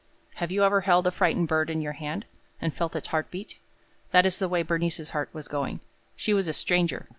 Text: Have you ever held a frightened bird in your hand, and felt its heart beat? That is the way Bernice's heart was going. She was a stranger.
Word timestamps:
Have 0.37 0.49
you 0.51 0.63
ever 0.63 0.81
held 0.81 1.05
a 1.05 1.11
frightened 1.11 1.47
bird 1.47 1.69
in 1.69 1.79
your 1.79 1.93
hand, 1.93 2.25
and 2.59 2.73
felt 2.73 2.95
its 2.95 3.09
heart 3.09 3.29
beat? 3.29 3.59
That 4.09 4.25
is 4.25 4.39
the 4.39 4.49
way 4.49 4.63
Bernice's 4.63 5.11
heart 5.11 5.29
was 5.31 5.47
going. 5.47 5.79
She 6.15 6.33
was 6.33 6.47
a 6.47 6.53
stranger. 6.53 7.07